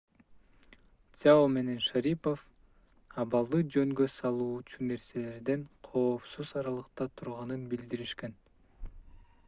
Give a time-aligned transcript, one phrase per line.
[1.17, 2.39] цзяо менен шарипов
[3.23, 8.35] абалды жөнгө салуучу нерселерден коопсуз аралыкта турганын билдиришкен